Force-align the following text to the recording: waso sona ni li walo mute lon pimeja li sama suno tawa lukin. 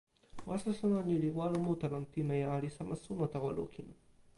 waso 0.47 0.69
sona 0.79 0.99
ni 1.07 1.15
li 1.21 1.29
walo 1.37 1.57
mute 1.65 1.87
lon 1.93 2.05
pimeja 2.13 2.55
li 2.63 2.69
sama 2.77 2.95
suno 3.03 3.25
tawa 3.33 3.49
lukin. 3.57 3.87